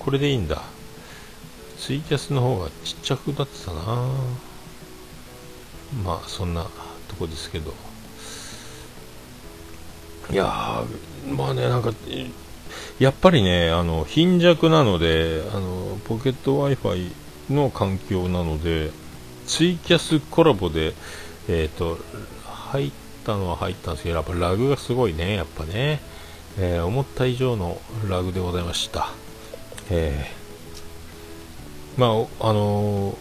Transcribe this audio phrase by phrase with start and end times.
[0.00, 0.62] これでいいんだ。
[1.78, 3.80] ツイキャスの方がちっちゃくなってたな。
[6.04, 6.64] まあそんな
[7.08, 7.72] とこですけど。
[10.32, 10.84] いや
[11.28, 11.92] まあねなんか
[13.00, 18.90] やっぱりねあの貧弱なのであのポケット w i f i の環境なので
[19.46, 20.94] ツイキャスコラボで
[21.48, 21.98] えっ、ー、と
[22.44, 22.92] 入っ
[23.24, 26.00] たのは入ったんですけどやっぱラグがすごいねやっぱね、
[26.58, 29.08] えー、思った以上のラグでございました。
[29.90, 33.16] えー、まああの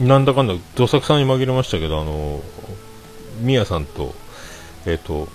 [0.00, 2.40] ー、なんだかんだどさくさんに紛れましたけどあの
[3.40, 4.14] みやさんと
[4.86, 5.28] えっ、と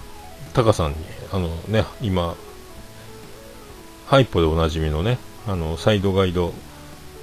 [0.54, 0.98] タカさんに
[1.32, 2.36] あのね今
[4.08, 6.54] ハイポでおなじみのねあのサイドガイド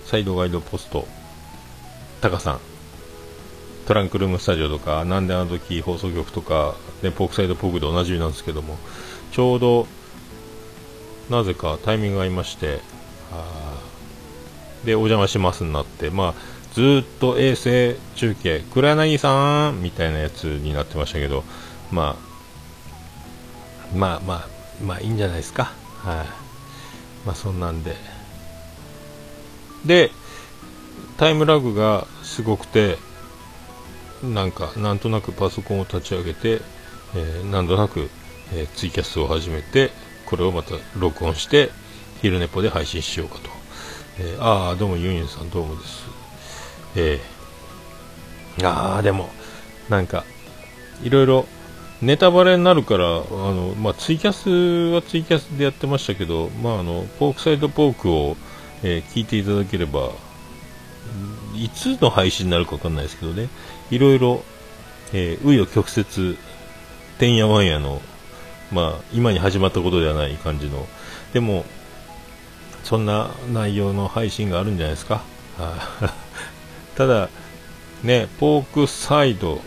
[0.07, 1.07] サイドガイドポスト
[2.21, 2.61] タカさん。
[3.89, 8.77] トランクルームスタジオとかなんであの時放送局とか、ね、ポークサイドポークでおなじみなんですけども
[9.33, 9.87] ちょうど
[11.31, 12.81] なぜかタイミングが合いまして
[14.85, 16.35] でお邪魔しますになってまあ
[16.73, 21.45] ずっと衛星中継黒柳さんみたいなやつになってましたけど
[21.91, 22.29] まあ
[23.97, 24.49] まあまあ
[24.85, 25.73] まあいいんじゃないですか。
[26.05, 26.27] はい、
[27.27, 27.97] まあそんなんで。
[29.85, 30.11] で
[31.17, 32.99] タイムラグがすごくて
[34.23, 36.61] なんかなんとなくパソコンを立ち上げて、
[37.15, 38.11] えー、なんとなく、
[38.53, 39.91] えー、ツイキャスを始めて
[40.29, 41.71] これをまた録音して
[42.21, 43.49] 昼寝ぽで配信しようかと、
[44.21, 46.07] えー、ああどうもユンユンさんどうもです。
[46.97, 49.31] えー、ああでも
[49.89, 50.25] なんか
[51.03, 51.47] いろいろ
[52.03, 58.37] ネタバレになるからあの、まあ、ツイキャスはツイキャスでやってましたけど、まあ、あのポークサイドポークを、
[58.83, 60.11] えー、聞いていただければ
[61.57, 63.49] いつの配信になるか分かんないですけどね。
[63.91, 64.43] いろいろ
[65.13, 66.37] 紆余、曲折
[67.19, 68.03] てんやわんやの、
[68.71, 70.87] まあ、今に始まったことではない感じの。
[71.33, 71.65] でも
[72.85, 75.23] そんな内容の配信があるんじゃないですか。
[76.97, 77.29] ただ
[78.03, 79.61] ねポークサイド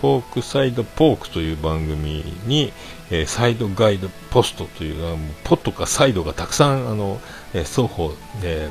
[0.00, 2.72] ポークサイドポークという番組に、
[3.10, 7.20] えー、サイドガイドポストというポとかサイドがたくさんあの、
[7.54, 8.12] えー、双方、
[8.42, 8.70] え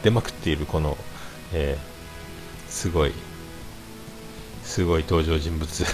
[0.00, 0.96] ー、出まくっているこの、
[1.52, 1.76] え
[2.68, 3.12] すごい
[4.64, 5.84] すごい登場人物。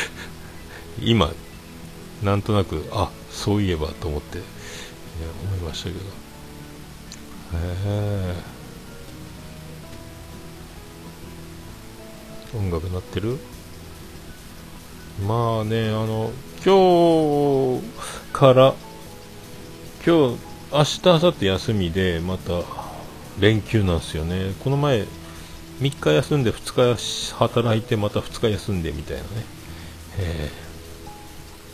[1.02, 1.30] 今
[2.22, 4.42] なんとなくあそういえばと思って、え
[5.46, 6.04] 思いましたけどへ
[7.54, 8.34] え
[12.56, 13.38] 音楽鳴ってる？
[15.26, 16.32] まあね、あの、
[16.64, 17.82] 今日
[18.32, 18.74] から
[20.06, 20.38] 今日、
[20.72, 22.62] 明日、明後日休みで、また
[23.38, 24.54] 連休なんですよね。
[24.60, 25.02] この前、
[25.80, 29.28] 3日休んで2日働いて、また2日休んでみたいなね。
[30.18, 30.69] えー、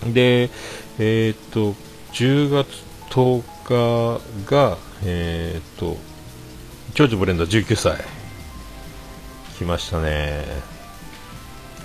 [0.04, 0.50] で、
[0.98, 1.74] えー、っと、
[2.12, 2.68] 10月
[3.10, 5.96] 10日が、えー、っと、
[6.94, 8.04] 長女ブレンダー19歳。
[9.58, 10.44] 来ましたね。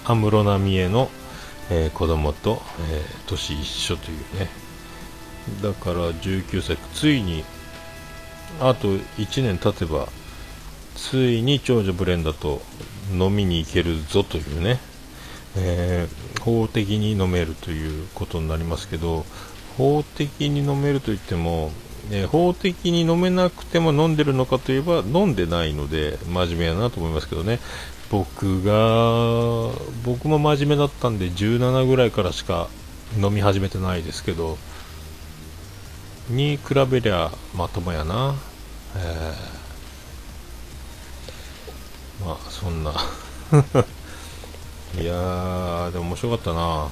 [0.03, 1.09] 安室奈美恵の
[1.73, 2.61] えー、子供と、
[2.91, 4.49] えー、年一緒というね
[5.63, 7.45] だから19歳ついに
[8.59, 10.09] あと1年経てば
[10.95, 12.61] ついに長女ブレンダーと
[13.13, 14.79] 飲みに行けるぞというね、
[15.57, 19.25] えー、法的に飲めるということになりますけど
[19.77, 21.71] 法的に飲めるといっても、
[22.09, 27.59] えー、法的に飲めなくても飲んでるのかといえば飲んでないので真面目やなと思いますけどね。
[28.11, 29.73] 僕が
[30.03, 32.67] 僕も真面目だったんで17ぐらいからしか
[33.17, 34.57] 飲み始めてないですけど
[36.29, 38.35] に比べりゃまともやな、
[38.97, 42.93] えー、まあそんな。
[44.99, 46.89] いやーでも面白かったな。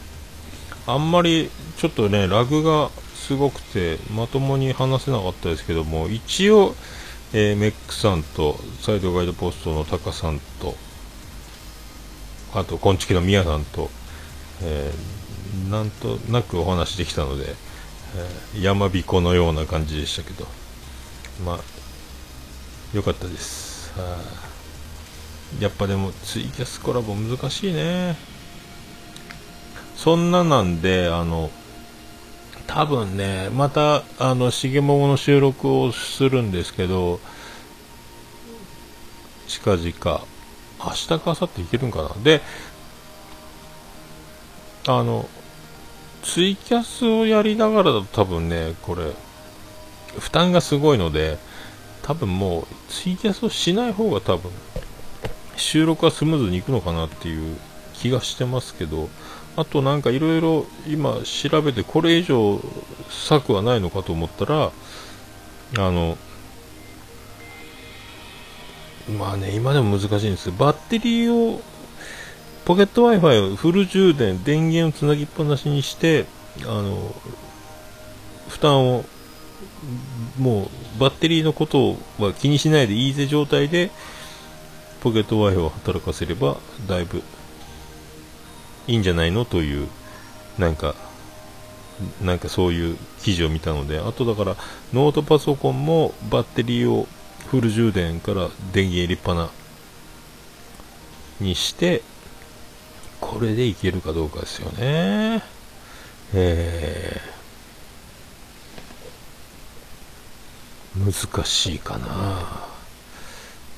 [0.88, 6.76] あんまりちょっとねラグがすごくてまともに話せなかったですけども一応、
[7.34, 10.76] えー、メックさんとサイドガイドポストのタカさんと
[12.52, 13.92] あと、こんちきのみやさんと、
[14.64, 17.46] えー、なんとなくお話できたので、
[18.56, 20.48] えー、山彦のような感じでしたけど、
[21.46, 21.60] まあ、
[22.96, 23.92] よかったです。
[25.60, 28.16] やっぱでも、ツイキャスコラボ難しいね。
[29.96, 31.52] そんななんで、あの、
[32.68, 37.20] 多分ね、また、あの、しげももの収録をするんですけど、
[39.48, 40.22] 近々、
[40.80, 42.42] 明日か明後日いけるんかなで
[44.88, 45.28] あの
[46.24, 49.12] ツイキャスをやりながらだと多分ねこれ
[50.18, 51.38] 負担がすごいので
[52.02, 54.52] 多分もうツイキャスをしない方が多分
[55.60, 57.58] 収録はスムーズにいくのかなっていう
[57.94, 59.10] 気がしてますけど
[59.56, 62.62] あとなんかいろいろ今調べてこれ以上
[63.10, 64.72] 策はないのかと思ったら
[65.78, 66.18] あの、
[69.18, 71.62] まあね、今でも難しいんですバッテリーを、
[72.66, 76.26] ポケット Wi-Fi をフル充電、電源をつなぎっぱなしにして、
[76.64, 77.14] あの、
[78.48, 79.06] 負担を、
[80.40, 83.92] もう、バッテリーのことは気にしないでいいぜ状態で、
[85.02, 86.58] ポケット Wi-Fi を働かせれば、
[86.88, 87.24] だいぶ、
[88.88, 89.88] いいんじゃないのという、
[90.58, 90.96] なんか、
[92.22, 94.56] なんかそういう記事を見たので、あとだから、
[94.94, 97.08] ノートパソコンもバッテリーを
[97.48, 99.50] フル充電から電源入れっぱな
[101.40, 102.04] にして、
[103.22, 105.44] これでいけるかどうかですよね。
[106.34, 112.69] えー、難しいかな。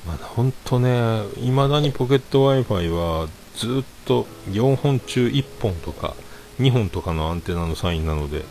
[0.06, 6.14] まだ本当ね、未だにポケット Wi-Fi はずっと4本中1本とか
[6.58, 8.44] 2本とかのアンテナのサインなので、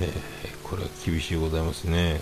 [0.00, 2.20] えー、これは厳しいございますね。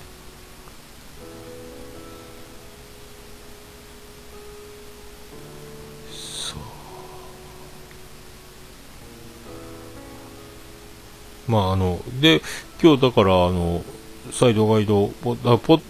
[11.49, 12.41] まああの、で、
[12.83, 13.85] 今日だから、あの、
[14.33, 15.81] サイドガイド、ポ、あポ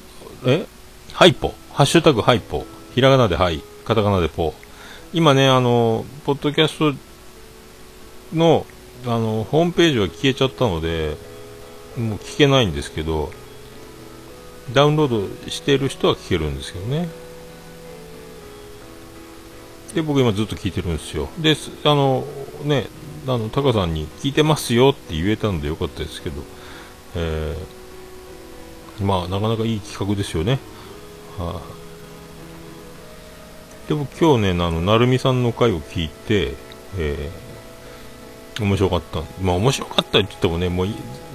[0.44, 0.66] え？
[1.12, 1.54] ハイポ。
[1.74, 2.66] ハッシュタグハイポ。
[2.94, 3.62] ひらがなでハイ。
[3.86, 4.52] カタカナでポ。
[5.14, 6.94] 今ね、あの、ポッドキャスト
[8.36, 8.66] の、
[9.06, 11.16] あの、ホームページは消えちゃったので、
[11.96, 13.32] もう聞けないんですけど、
[14.74, 17.08] ダウンロードしてる人は聞けるんですけどね。
[19.94, 21.30] で、僕今ずっと聞いてるんですよ。
[21.38, 22.26] で、あの、
[22.64, 22.86] ね、
[23.26, 26.42] あのタカさんに聞いてますよって言えたのでよかったですけど、
[27.16, 30.58] えー、まあなかなかいい企画ですよね。
[31.38, 31.60] はあ、
[33.88, 36.54] でも今日ね、あの、成美さんの回を聞いて、
[36.98, 39.22] えー、面白かった。
[39.40, 40.86] まあ面白かったって言ってもね、もう、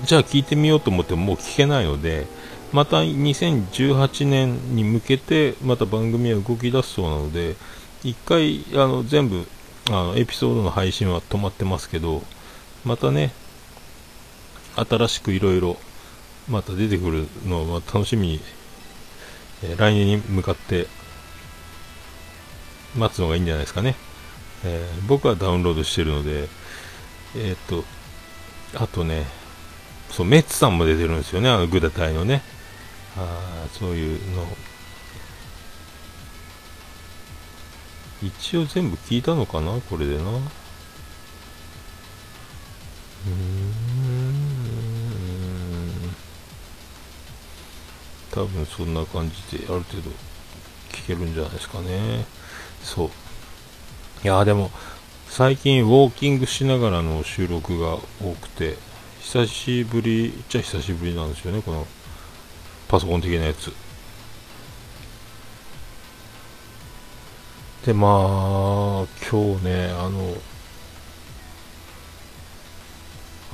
[0.05, 2.27] じゃあ聞いてみようと思ってももう聞けないので、
[2.71, 7.55] また2018年に向けて、また番組は動き出すそうなので、
[8.03, 9.47] 一回、あの、全部
[9.89, 12.21] あのエピソードの配信は止まってますけど、
[12.83, 13.31] またね、
[14.75, 15.77] 新しくいろいろ
[16.49, 18.41] また出てくるのを、楽しみに、
[19.63, 20.87] えー、来年に向かって
[22.95, 23.95] 待つのがいいんじゃないですかね。
[24.63, 26.47] えー、僕はダウンロードしてるので、
[27.35, 27.83] えー、っと、
[28.75, 29.25] あとね、
[30.09, 32.41] そう、メッツさんも出てるんですよね、あのグダ隊のね。
[33.17, 34.45] あそういうの
[38.21, 40.23] 一応全部聞いたのかなこれでな。
[40.23, 40.41] うん。
[48.37, 50.11] 多分そんな感じである程度
[50.91, 52.23] 聞けるんじゃないですかね。
[52.83, 53.09] そう。
[54.23, 54.69] いや、でも、
[55.27, 58.77] 最近ウォーキングしながらの収録が多くて、
[59.21, 61.87] 久しぶりっちゃ久しぶりなんですよね、この
[62.87, 63.73] パソコン的なやつ。
[67.87, 70.37] で、まあ、今日ね、あの、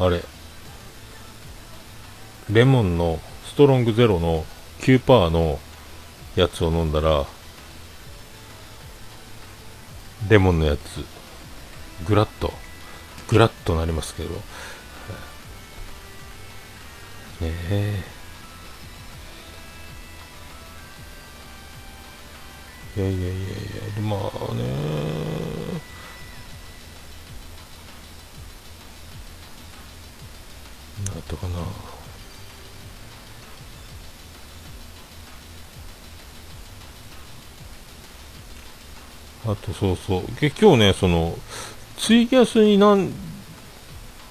[0.06, 0.22] あれ、
[2.52, 4.46] レモンのストロングゼロの
[4.84, 5.60] 9%の
[6.36, 7.26] やつを飲んだら、
[10.28, 11.06] レモンのやつ、
[12.06, 12.52] ぐらっと、
[13.30, 14.30] ぐらっとなりますけど、
[17.40, 18.04] ねえ。
[22.98, 24.64] いやいやいやいや、まあね
[31.06, 31.93] なんったかな。
[39.46, 40.22] あとそうそう。
[40.42, 41.38] 今日ね、その、
[41.98, 43.12] ツイキャスになん、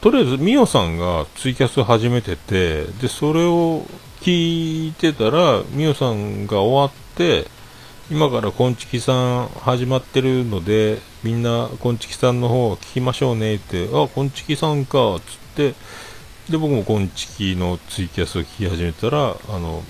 [0.01, 3.83] とりあえず、ミオさんがツイキャス始めてて、で、それを
[4.21, 7.47] 聞いてたら、ミオさんが終わって、
[8.11, 15.75] 今からこんちきさん始まってるので、みんなこんちきさんの方聞きましょうねって、あ、こんちきさんか、つって、
[16.51, 19.83] で、僕もこんちきのツイキャスを聞き始めたら、あの、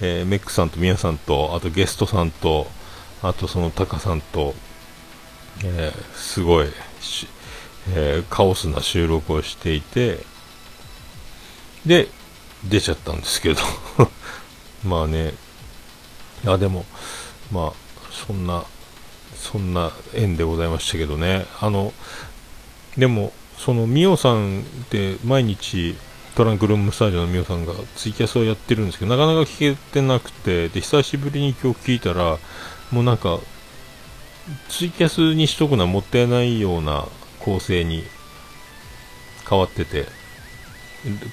[0.00, 2.66] えー、メックさんとミヤさんと、あとゲストさんと、
[3.22, 4.54] あとそのタカさんと、
[5.64, 6.68] えー、すごい、
[7.92, 10.24] えー、カオスな収録をしていて、
[11.84, 12.08] で、
[12.64, 13.60] 出ちゃったんですけど
[14.84, 15.34] まあね、
[16.44, 16.84] いや、でも、
[17.52, 17.72] まあ、
[18.10, 18.64] そんな、
[19.36, 21.46] そんな縁でございましたけどね。
[21.60, 21.92] あの、
[22.96, 25.96] でも、その、ミオさんって毎日、
[26.34, 32.38] トランクルームスタジオのミオさんがツイキャスをやってるんですけど、なかなか聞けてなくて、で、久しぶりに今日聞いたら、
[32.90, 33.38] もうなんか、
[34.68, 37.06] ツイキャスにしとくのはもったいないような
[37.38, 38.04] 構成に
[39.48, 40.06] 変わってて、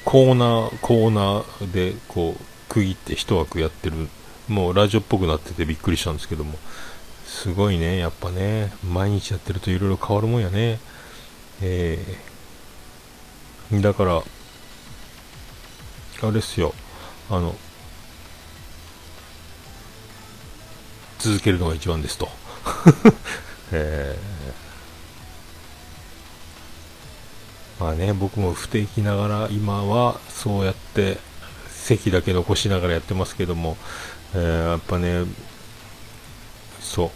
[0.06, 4.08] コーナー、コーナーで、こう、区切って一枠やってる、
[4.48, 6.58] もうラジオっぽくなっててびっくりしたんですけども、
[7.26, 10.80] すごいね、やっぱね、毎日やってるといろいろ変わるもんやね。
[11.62, 14.24] えー、だから、
[16.22, 16.74] あれっすよ、
[17.30, 17.56] あの、
[21.20, 22.30] 続けるのが一番ですと。
[23.72, 31.18] えー、まあね、僕も不定期ながら今はそうやって
[31.70, 33.78] 席だけ残しながらやってますけども、
[34.34, 35.24] えー、やっぱね、
[36.82, 37.12] そう、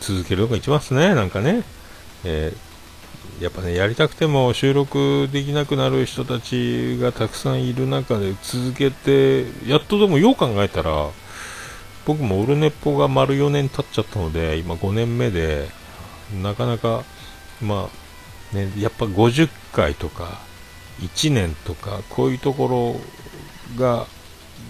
[0.00, 1.62] 続けるのが一番ですね、なんかね。
[2.24, 11.10] えー、やっぱね、やりたくても収録できなくなる人たちがたくさんいる中で続けて、やっとでもよう考えたら、
[12.06, 15.68] 僕もオルネポが丸4年経っちゃったので、今5年目で、
[16.40, 17.02] なかなか、
[17.60, 17.90] ま
[18.52, 20.38] あ、ね、やっぱ50回とか、
[21.00, 22.96] 1年とか、こういうとこ
[23.76, 24.06] ろが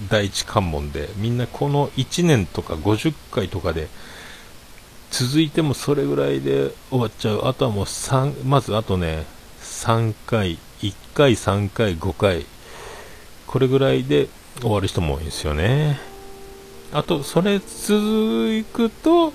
[0.09, 3.88] 第一関門で、みんなこの1年とか50回とかで、
[5.11, 7.43] 続いてもそれぐらいで終わっちゃう。
[7.45, 9.26] あとはもう3、まずあとね、
[9.61, 12.47] 3回、1回、3回、5回、
[13.47, 14.28] これぐらいで
[14.61, 16.00] 終わる人も多いんですよね。
[16.93, 19.33] あと、それ続くと、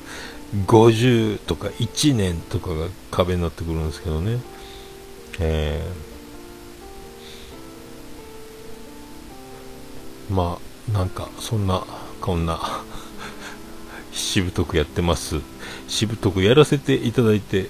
[0.67, 4.39] 50とか1年とかが壁になってくるんですけどね。
[5.39, 11.85] えー、まあ、なんか、そんな、
[12.19, 12.59] こんな
[14.11, 15.39] しぶとくやってます。
[15.87, 17.69] しぶとくやらせていただいて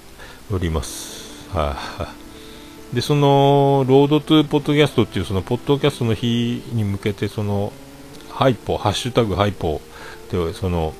[0.52, 1.48] おります。
[1.50, 2.14] はい、あ、
[2.92, 7.72] で、その、ロードトゥーポッドキャストっていう、その、ポッドキャストの日に向けて、その、
[8.32, 9.80] ハイポ、ハッシュタグハイポ
[10.30, 10.94] で、その、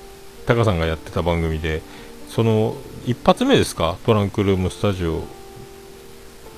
[0.47, 1.83] タカさんがやってた番組で、
[2.29, 3.97] その、一発目ですか？
[4.07, 5.25] トランクルームスタジオ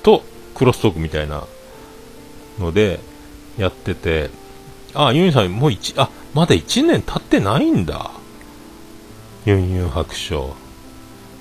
[0.03, 1.45] とクロストークみたいな
[2.59, 2.99] ので、
[3.57, 4.29] やってて、
[4.93, 8.11] あ、ユニさん、もう一、あ、まだ1年経ってないんだ。
[9.45, 10.55] ユンユン白書。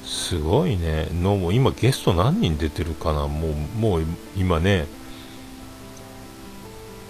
[0.05, 1.09] すごいね。
[1.13, 3.27] のも今ゲスト何人出てるかな？
[3.27, 4.03] もう、もう
[4.37, 4.87] 今ね、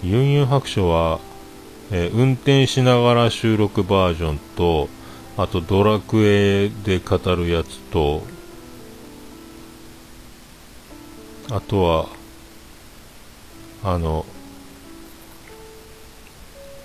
[0.02, 1.21] ユンユン白書は、
[1.91, 4.88] えー、運転しながら収録バージョンと、
[5.37, 8.23] あとドラクエで語るやつと、
[11.50, 12.09] あとは、
[13.83, 14.25] あの、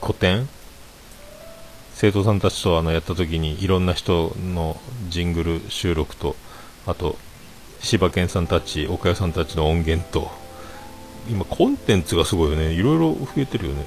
[0.02, 0.50] 古典？
[1.94, 4.80] 生徒さんたちとあのやった時にいろんな人の
[5.10, 6.36] ジングル収録と、
[6.86, 7.18] あと、
[7.82, 10.32] 柴犬さんたち、岡谷さんたちの音源と、
[11.30, 12.74] 今コンテンツがすごいよね。
[12.74, 13.86] いろいろ増えてるよね。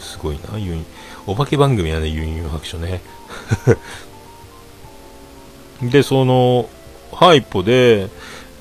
[0.00, 0.86] すごいな、ユン、
[1.26, 3.00] お化け番組はね、ユンユン白書ね。
[5.82, 6.68] で、その、
[7.12, 8.08] ハイポで、えっ、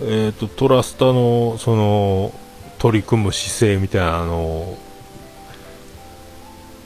[0.02, 2.34] ー、と、トラスタの、その、
[2.78, 4.78] 取り組む姿勢みたいなあの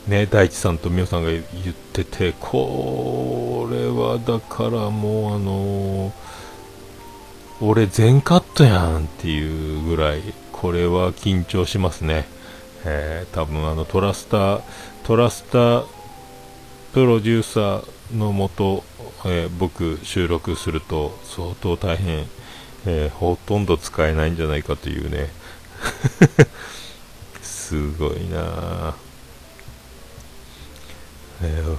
[0.08, 1.44] ね、大地さんと美桜さんが言っ
[1.74, 6.12] てて、これはだからもうあの、
[7.60, 10.20] 俺全カットやんっていうぐらい、
[10.52, 12.26] これは緊張しますね。
[12.84, 14.62] えー、多分あのトラスター、
[15.04, 15.86] トラスター
[16.92, 18.84] プロデューサーのもと、
[19.24, 22.26] えー、僕収録すると相当大変、
[22.86, 25.30] えー、ほとんど使えないんじゃないかというね。
[27.42, 28.94] すごいな
[31.42, 31.76] えー、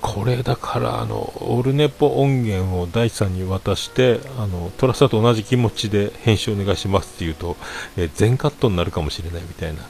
[0.00, 7.56] これだからあのオルネポ音源を大地さんに渡してあのトラスタと同じ気持ちで編集お願いしますって言うと、
[7.96, 9.80] え、全カットになるかもしれないみたいな。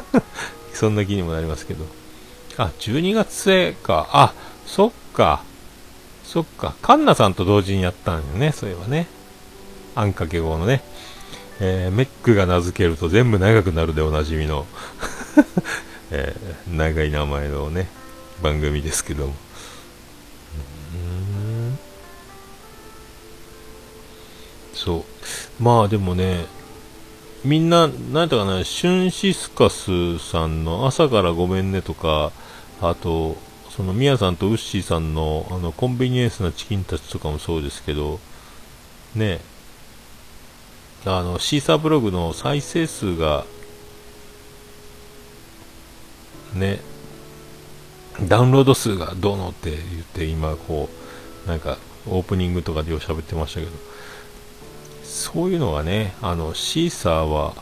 [0.72, 1.84] そんな気にもなりますけど。
[2.56, 4.08] あ12月末か。
[4.12, 4.32] あ
[4.66, 5.42] そっか。
[6.24, 6.74] そっか。
[6.82, 9.06] カンナさんと同時にやったんよねそういえばね。
[9.94, 10.82] あんかけ号のね。
[11.60, 14.66] えー、メックが名付けると全部長くなるでおなじみの。
[16.10, 17.88] えー、長い名前のね。
[18.42, 19.34] 番組ですけども。
[24.74, 25.62] そう。
[25.62, 26.46] まあでもね、
[27.44, 32.32] みんな、なんとかな、シュンシスカスさんの朝からごめんねとか、
[32.80, 33.36] あと、
[33.70, 38.18] そのミヤさんとウッシーさんのあのコンビニエンスなチキンたちとかもそうですけど、
[39.14, 39.40] ね、
[41.04, 43.44] あの、シーサーブログの再生数が、
[46.54, 46.80] ね、
[48.26, 50.88] ダウンロード数がどうのって言って今こ
[51.46, 53.72] うなんかオープニングとかでよう喋ってましたけど
[55.04, 57.54] そういうのがねあのシーサーは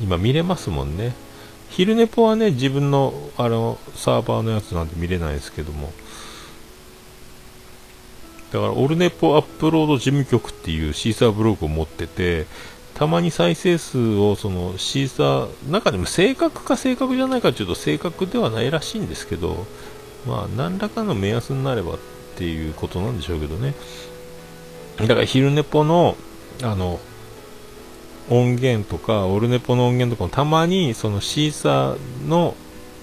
[0.00, 1.14] 今見れますもんね。
[1.70, 5.92] 昼寝ぽはね自分のあのサーバーのやつなんて見れないですけども。
[8.52, 12.46] だからオルネポアップロード事務局っていうシーサーブログを持ってて
[12.98, 19.66] たまに再生数をそのシーサー中でも正確か正確じゃないかというと正確ではないらしいんですけど
[20.26, 21.98] まあ何らかの目安になればっ
[22.36, 23.74] ていうことなんでしょうけどね。
[24.96, 26.16] だから昼寝ぽの
[26.64, 26.98] あの
[28.30, 32.56] 音源とかオルネポの音源とかもたまにそのシーサーの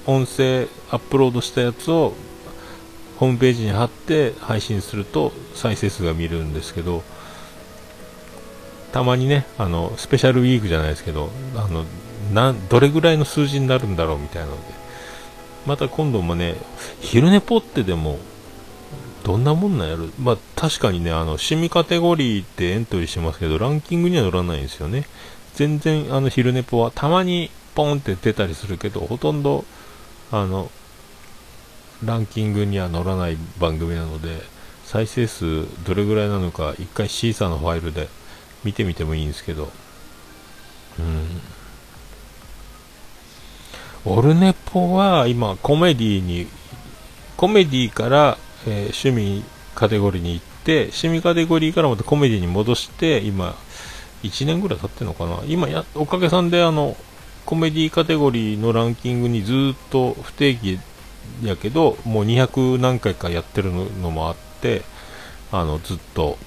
[0.05, 2.13] 音声アップロードしたやつを
[3.17, 7.01] ホームページに貼って配信すると再生数が見るんですけど
[8.95, 11.83] たまにねあのスペシャルウィークじゃないですけどあの
[12.33, 14.61] などれぐらいの数字になるんだろうみたいなので
[15.65, 16.55] また今度もね
[17.01, 18.19] 昼寝ポってでも
[19.25, 25.05] どんなもんなんやるまあ確かにねあの趣味カテゴリーってエントリーしてますけどランキングには乗らないんですよね。
[25.55, 29.65] 全然あの昼寝ポはたまにポンって出たりするけどほとんど
[30.31, 30.71] あの
[32.05, 34.41] ランキングには載らない番組なので
[34.85, 38.07] 再生数どれぐらいなのか一回シーサーのファイルで
[38.65, 39.71] 見てみてもいいんですけど。
[40.99, 41.41] うん。
[44.05, 46.47] オルネポは今コメディに
[47.37, 49.43] コメディから、えー、趣味
[49.73, 53.55] カテゴリーに行って趣味カテゴリーからまたコメディに戻して今
[54.23, 55.39] 1年ぐらい経ってるのかな。
[55.47, 56.97] 今やおかげさんであの
[57.45, 60.79] コメディカテゴリーのランキングにずっと不定期
[61.43, 64.81] やけどもう200何回かやってるのもあって
[65.51, 66.37] あのずっと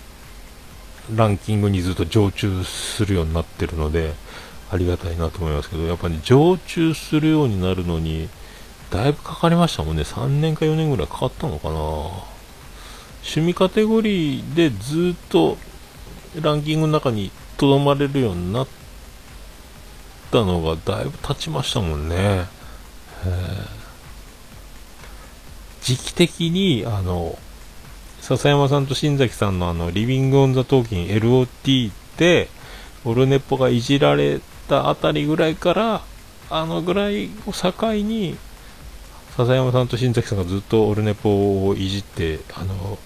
[1.15, 4.13] ランキングにずっと常駐するようになってるので
[4.71, 8.29] ありがたいなと思いますけどやっぱり、ね、常駐するようになるのに
[8.91, 10.03] だいぶかかりましたもんね。
[10.03, 11.75] 3年か4年ぐらいかかったのかな。
[13.21, 15.59] 趣味カテゴリーでずっと
[16.41, 18.69] ランキングの中にとどまれるようになっ
[20.31, 22.47] たのがだいぶ経ちましたもんね。
[25.83, 27.39] 時期的に、あの、
[28.21, 32.49] 笹山さんと新崎さんのあの、リビングオンザトーキン LOT で、
[33.05, 36.03] オルネポがいじられたあたりぐらいから、
[36.51, 38.37] あのぐらいを境に、
[39.37, 42.99] 笹山さんと新崎さんがずっとオルネポをいじって、あの、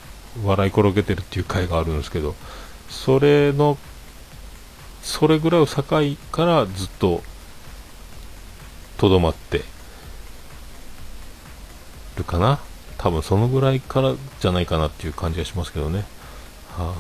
[0.45, 2.35] 笑い転げてるっていう回があるんですけど、
[2.89, 3.79] それの、
[5.03, 5.83] それぐらいを境
[6.31, 7.23] からずっと、
[8.97, 9.63] とどまって
[12.17, 12.61] るかな。
[13.03, 16.05] 多分そのぐらいからじゃないかなっていう感じがしますけどね。
[16.77, 16.95] は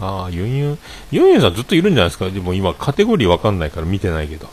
[0.00, 0.78] あ、ああ、ユンユン、
[1.12, 2.28] ユンユンさんずっといるんじゃないですか？
[2.30, 4.48] でも今カテゴリーわかんないから見てないけど。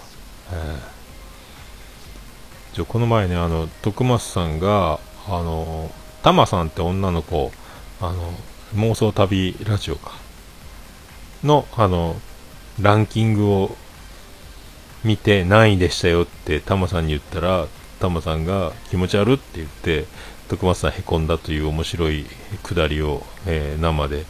[2.73, 7.51] じゃこの前ね、あの、徳松さんが、あの、タマさんって女の子、
[7.99, 8.31] あの、
[8.75, 10.13] 妄想旅ラジオか。
[11.43, 12.15] の、あの、
[12.79, 13.75] ランキングを
[15.03, 17.67] 見て何位でしたよってタマさんに言ったら、
[17.99, 20.05] タマさんが気持ち悪って言って、
[20.47, 22.25] 徳松さんへこんだという面白い
[22.63, 24.25] くだりを、えー、生で、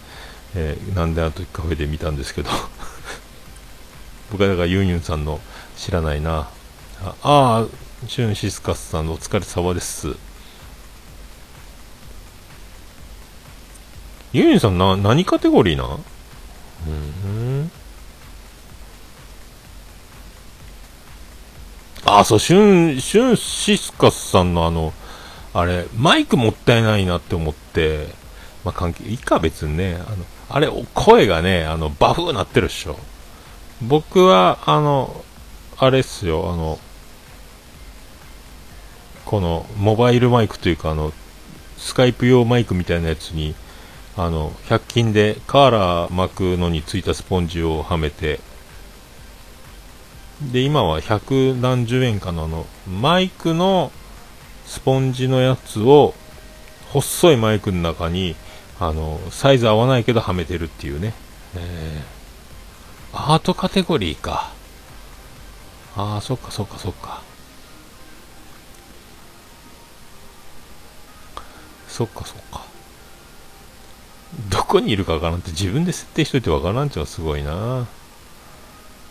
[0.56, 2.50] えー、なんであの時カフェで見たんですけど
[4.32, 5.40] 僕はだからユンユンさんの
[5.78, 6.50] 知らないな。
[7.02, 7.66] ああ、
[8.08, 10.16] シュンシスカスさんのお疲れ様です。
[14.34, 17.72] ユンユンさんな、何カテゴリーなうん。
[22.06, 24.94] あ、そう、シュン、シュンシスカスさんのあの、
[25.54, 28.08] あれ、マイクもったいないなって思って、
[28.64, 32.98] まあ、関係、いいか別にね、あの、あれ、声がね、あの、バフーなってるっしょ。
[33.82, 35.24] 僕は、あの、
[35.78, 36.80] あれっすよ、あの、
[39.26, 41.14] この、モバイルマイクというか、あの、
[41.78, 43.56] スカイプ用マイクみたいなやつに、
[44.18, 48.40] あの、100均でカーラー巻くのについたスポンジをはめて、
[50.41, 53.91] で、今は百何十円かのあの、マイクの
[54.65, 56.13] スポンジのやつを、
[56.91, 58.36] 細いマイクの中に、
[58.80, 61.13] あの、サイズ合わないけどはめてるっていうね。
[61.56, 64.54] えー、アートカテゴリーか。
[65.95, 67.21] ああ、そっかそっかそっか。
[71.88, 72.63] そっかそっか。
[74.49, 77.88] どこにいるかわからんって自分で設定しといてわからんっちゃすごいな。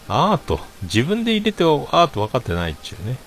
[0.08, 0.60] アート。
[0.82, 3.18] 自分で入れてアート分かってないっちゅうね。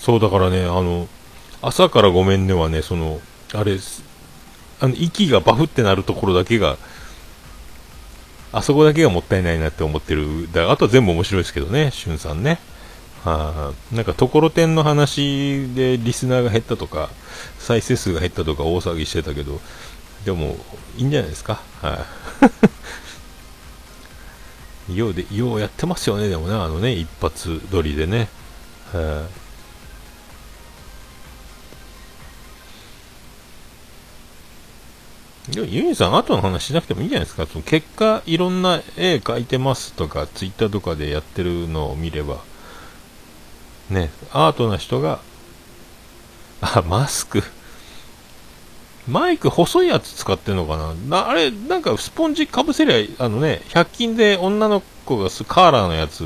[0.00, 1.08] そうだからね、あの、
[1.62, 3.20] 朝からごめんねはね、その、
[3.52, 3.78] あれ、
[4.80, 6.76] あの、息がバフってなるところだけが、
[8.52, 10.48] あそこだけがもったいないなって思ってる。
[10.52, 12.60] だあとは全部面白いですけどね、しゅんさんね。
[13.26, 17.10] はあ、なんか、ところてんの話でリスナーが減ったとか、
[17.58, 19.60] 再生数が減ったとか大騒ぎしてたけど、
[20.24, 20.56] でも、
[20.96, 21.60] いいんじゃないですか。
[21.82, 22.06] は
[24.88, 28.28] い、ようで、ようやってますよね、でもね、あのね、一発撮りでね。
[28.94, 29.26] え
[35.50, 37.46] でもユニさん、後の話しなくてもいいんじゃないですか。
[37.46, 42.42] その結果、いろんな絵描いてますとか、ツイッターとかでやってるのを見れば、
[43.90, 45.20] ね、アートな人が、
[46.60, 47.42] あ、マスク。
[49.08, 50.94] マイク細いやつ使ってんのかな？
[50.94, 56.24] なあれ、なんかスポンジかぶせりゃ、あのね、100均で女の子がカーラーのやつ、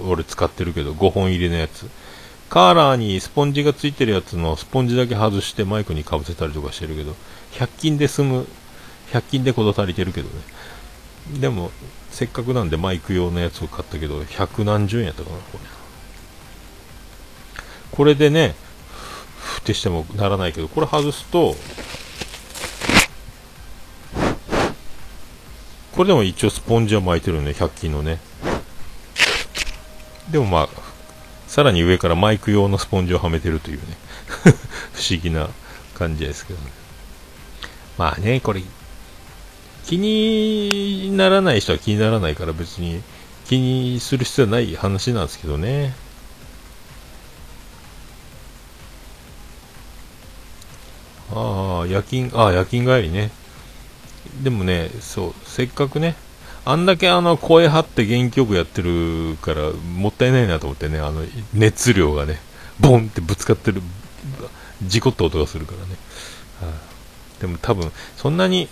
[0.00, 1.88] 俺使ってるけど、5本入りのやつ。
[2.48, 7.14] カーラーにスポンジがついてるやつのスポンジだけ外してマイクにかぶせたりとかしてるけど、
[7.52, 8.46] 100均で済む
[9.12, 10.34] 100均でこと足りてるけどね
[11.38, 11.70] でも
[12.10, 15.60] せっかくなんでマイク用のやつを買ったけど百何十円やったかなこれ
[17.92, 18.54] これでね
[19.36, 21.54] ふってしてもならないけどこれ外すと
[25.92, 28.18] これでも一応スポンジは巻いてるんで100均のね。
[30.30, 30.68] でもまあ
[31.46, 33.82] さらに上からマイク用のスポンジをはめてるというね。
[34.94, 35.50] 不思議な
[35.94, 36.70] 感じですけどね。
[37.98, 38.62] まあねこれ
[39.84, 43.02] 気にならない人は気にならないから別に
[43.46, 45.94] 気にする必要はない話なんですけどね。
[51.34, 53.30] ああ、夜勤、ああ、夜勤帰りね。
[54.42, 56.16] でもね、そう、せっかくね、
[56.64, 62.38] あんだけあの声張って元気よくやってるから、もったいないなと思ってね、あの熱量がね、
[62.80, 63.82] ボンってぶつかってる、
[64.82, 65.96] 事故った音がするからね。
[66.60, 68.68] はあ、でも多分、そんなに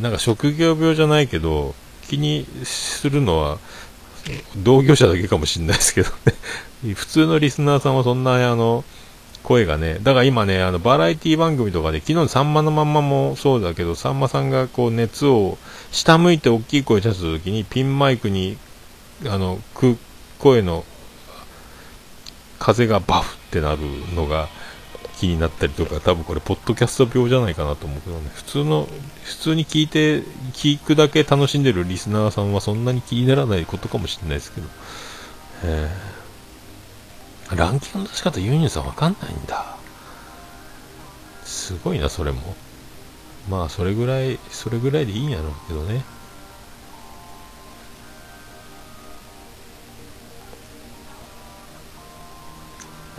[0.00, 1.74] なんか職業病じゃないけど、
[2.08, 3.58] 気にするのは、
[4.56, 6.10] 同業者だけかもしれないですけど
[6.84, 8.84] ね普通のリスナーさんはそんな、あの、
[9.42, 15.58] 声がね、だから今ね、あの、バラエティ番組とかで、昨日さんまのまんまもそうだけど、さんまさんがこう熱を
[15.90, 18.56] 下向いて大きい声出した時に、ピンマイクに、
[19.26, 19.58] あの、
[20.38, 20.84] 声の
[22.58, 23.78] 風がバフってなる
[24.14, 24.48] のが、
[25.22, 28.88] 気になったりとか、多分これ、ポッドキャスト病じゃないかなと思うけどね、普通の、
[29.22, 34.66] 普通に聞いて、聞くだけ楽しんでるリスナーさんはそんなに気にならないことかもしれないですけど、
[35.62, 36.11] えー、
[37.50, 39.76] ランキングの出し方、ユーニューさんわかんないんだ。
[41.44, 42.56] すごいな、それも。
[43.48, 46.04] まあ、それぐらい、それぐらいでいいんやろうけどね。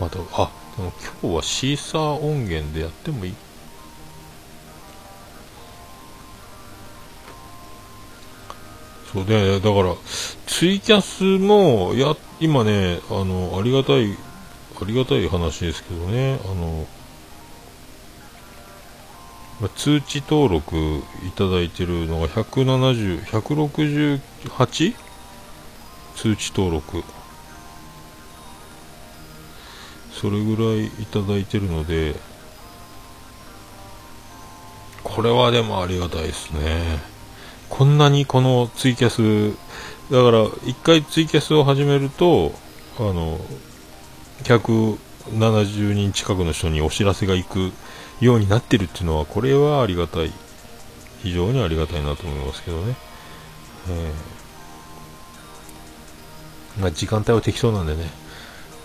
[0.00, 3.36] また、あ、でも今日はシーサー音源でやってもいい
[9.14, 9.94] そうで、だから、
[10.46, 16.86] ツイキャスも、や、今ね、あの、ありがたい、ありがたい話ですけどね、あの、
[19.76, 20.76] 通知登録
[21.26, 24.94] いただいてるのが170、168?
[26.16, 27.02] 通知登録。
[30.24, 32.14] それぐらいいただいてるので
[35.02, 37.13] これはでもありがたいですね
[37.76, 39.56] こんなにこのツイキャス
[40.12, 42.52] だから1回ツイキャスを始めると
[42.98, 43.38] あの
[44.44, 47.72] 170人近くの人にお知らせが行く
[48.20, 50.32] ようになってるっていうのはこれはありがたい。
[51.24, 52.94] 非常にありがたいなと思いますけどね、
[53.88, 58.10] えー、まあ、時間帯は適当なんでね。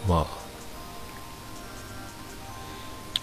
[0.08, 0.40] まあ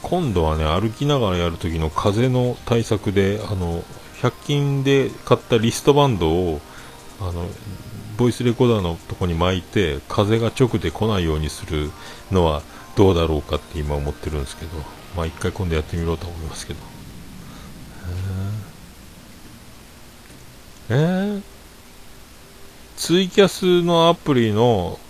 [0.02, 3.82] 今度はね歩きながらやるときの風の対策であの
[4.22, 6.60] 100均で買ったリストバンドを
[7.20, 7.46] あの
[8.16, 11.90] ボイスレコーダーのとこに巻いて風が直で来ないようにする
[12.30, 12.62] のは
[12.96, 14.70] どうだろうかって今思ってるんですけど
[15.16, 16.80] まあ一回今度やってみようと思いますけど。
[20.88, 21.42] えー、
[22.96, 25.00] ツイキャスのアプリの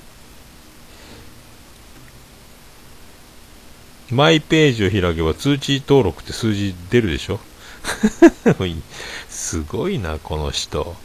[4.11, 7.41] マイページを開けば通知登録って数字出るでしょ？
[9.29, 10.97] すごいな、この人。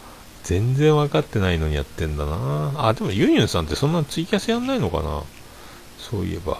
[0.44, 2.74] 全然分かってないのにやってんだな。
[2.78, 5.24] あ、でもユニュンさんってそんなツイキャスやんないのかな？
[6.00, 6.58] そういえば。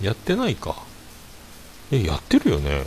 [0.00, 0.76] やってないか。
[1.92, 2.86] え、やってるよね。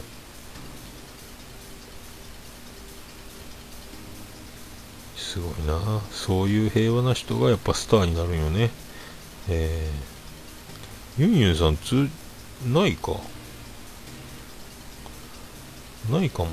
[5.15, 6.01] すごいな。
[6.11, 8.71] そういう平和な人がやっぱスターになるよね。
[9.47, 12.09] えー、ユンユンさん、通、
[12.65, 13.13] ないか？
[16.09, 16.49] ないかも。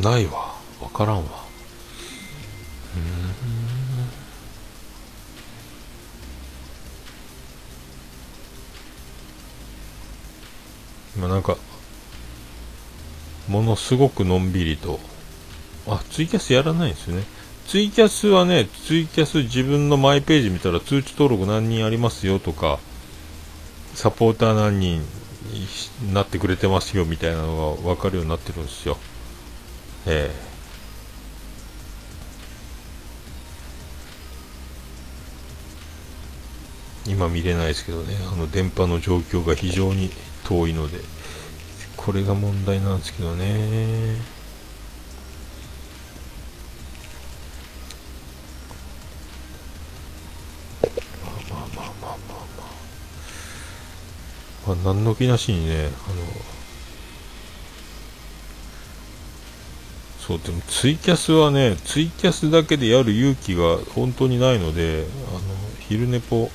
[0.00, 0.54] ないわ。
[0.80, 1.50] わからんわ。
[11.16, 11.56] 今なんか
[13.48, 15.00] ものすごくのんびりと。
[15.86, 17.24] あツイキャスやらないんですよね。
[17.66, 22.78] ツイキャスはね、ツイキャス自分のマイページ見たら通知登録何人ありますよとか、
[23.94, 25.00] サポーター何人
[26.00, 28.96] になってくれてますよみたいなのが分かるようになってるんですよ。
[30.06, 40.10] えー、今見れないですけどね、あの電波の状況が非常に
[40.44, 40.98] 遠いので、
[41.96, 44.39] これが問題なんですけどね。
[54.84, 55.90] 何の気なしにね、あの、
[60.18, 65.40] そう、でもツイキャスはね、ツイキャスだけでやる勇気が本当にないので、あの、
[65.80, 66.50] 昼寝ぽ、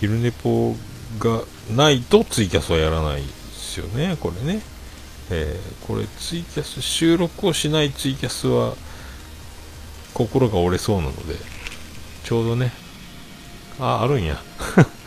[0.00, 0.74] 昼寝ぽ
[1.18, 1.42] が
[1.74, 4.60] ないとツイキャスはやらないですよね、これね。
[5.30, 8.74] えー、これツイキャス、収録をしないツイキャスは、
[10.14, 11.34] 心が折れそうなので、
[12.24, 12.72] ちょうどね、
[13.80, 14.42] あ、あるんや。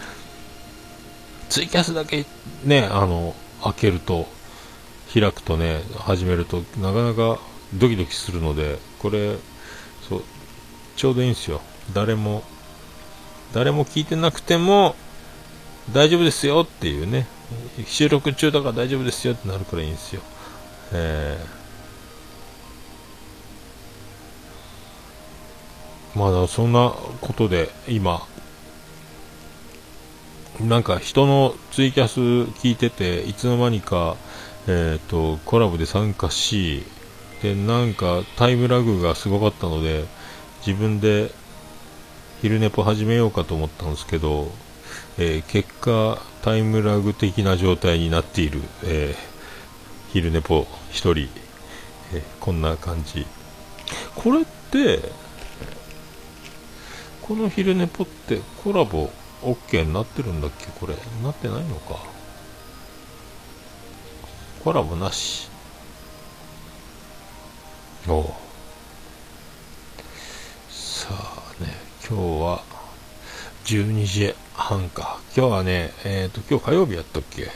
[1.51, 2.25] ツイキャスだけ
[2.63, 4.25] ね、あの、開けると、
[5.13, 7.41] 開くとね、始めると、なかなか
[7.73, 9.35] ドキドキするので、これ、
[10.07, 10.23] そう、
[10.95, 11.59] ちょうどいいんですよ。
[11.93, 12.43] 誰も、
[13.53, 14.95] 誰も聞いてなくても、
[15.91, 17.27] 大丈夫ですよっていうね、
[17.85, 20.21] 収録中だから大丈夫ですよってなるからいいんですよ。
[20.93, 28.25] えー、まあ、そんなことで、今、
[30.67, 34.15] なんか人のツイキャス聞いてて、いつの間にか、
[34.67, 36.83] えっ、ー、と、コラボで参加し、
[37.41, 40.05] で、なんかタイムラグがすごかったので、
[40.65, 41.31] 自分で
[42.41, 44.51] 昼寝ぽ始めようかと思ったんですけど、
[45.17, 51.19] えー、結果、タイムラグ的な状態になっている、えー、昼寝ぽ1人、
[52.13, 53.25] えー、こんな感じ。
[54.15, 54.99] これって、
[57.21, 59.09] この昼寝ぽってコラボ
[59.41, 60.67] OK になってるんだっけ？
[60.79, 60.95] これ。
[61.23, 61.99] なってないのか。
[64.63, 65.49] コラボなし。
[68.07, 68.35] お
[70.69, 71.75] さあね、
[72.07, 72.63] 今日は
[73.65, 75.19] 12時半か。
[75.35, 77.49] 今日はね、えっ、ー、と、今日火曜日やったっけ？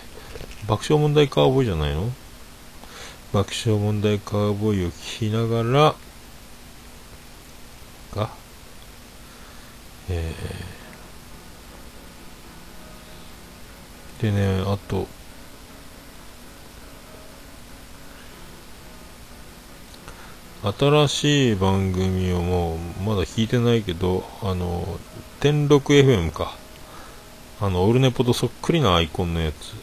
[0.68, 2.12] 爆笑問題カーボーイじゃないの？
[3.34, 5.96] 爆笑問題カーボーイを聞きながら、
[8.16, 8.30] が、
[10.10, 10.75] えー
[14.22, 15.08] でね、あと、
[20.64, 24.98] 新しい番組をもうまだ聞いてないけど、あの、
[25.40, 26.56] 天禄 FM か。
[27.62, 29.74] あの、オルネポとそっくりなアイコンのやつ。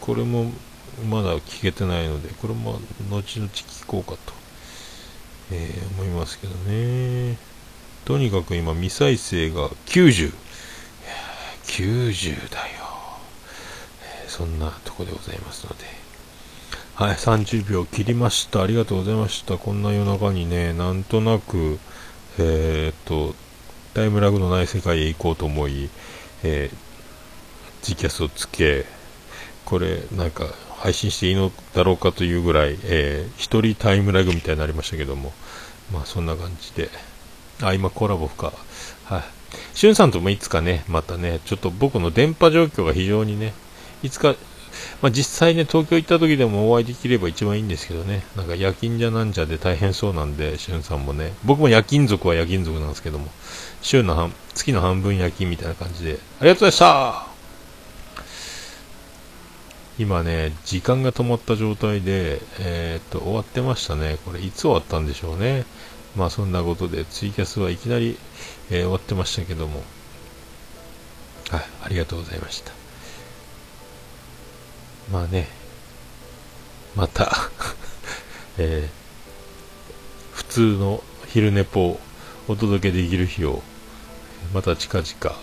[0.00, 0.50] これも
[1.08, 4.32] まだ聞けてないので、これも後々聞こうかと、
[5.52, 7.38] えー、思いますけどね。
[8.04, 10.32] とにかく今未再生が90。
[11.66, 12.81] 90だよ。
[14.32, 15.84] そんなとこでございますので。
[16.94, 18.62] はい、30秒切りました。
[18.62, 19.58] ありがとうございました。
[19.58, 21.78] こんな夜中にね、なんとなく、
[22.38, 23.34] えー、っと、
[23.92, 25.90] タイムラグのない世界へ行こうと思い、
[26.44, 26.76] えー、
[27.82, 28.86] G キャスをつけ、
[29.66, 30.46] これ、なんか、
[30.78, 35.34] 配信していいのだろうかというぐらい、えー、一人タイムラグみたいになりましたけども、
[35.92, 36.88] まあそんな感じで、
[37.60, 38.54] あ、今コラボか。
[39.04, 39.22] はい。
[39.76, 43.52] しゅんさんともいつかね、またね、ちょっと僕の電波状況が非常にね、
[44.02, 44.34] いつか、
[45.00, 53.28] まあ、実際ね、東京行った時でもお会いできれば一番いいんですけどね、なんか夜勤じゃなんじゃで大変そうなんで、しゅんさんもね、僕も夜勤族は夜勤族なんですけども、
[53.80, 57.32] 週の半、月の半分夜勤みたいな感じで、ありがとうございました
[59.98, 64.16] 今ね、時間が止まった状態で、えー、っと、終わってましたね。
[64.24, 65.66] これ、いつ終わったんでしょうね。
[66.16, 68.16] まあ、そんなことで、ツイキャスはいきなり、
[68.70, 69.82] えー、終わってましたけども、
[71.50, 72.81] はい、ありがとうございました。
[75.10, 75.48] まあね、
[76.94, 77.50] また
[78.58, 82.00] えー、普通の昼寝ぽを
[82.48, 83.62] お届けできる日を、
[84.52, 85.36] また近々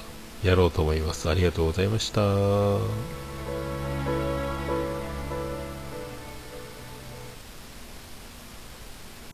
[0.44, 1.30] やろうと思います。
[1.30, 3.19] ありがとうございました。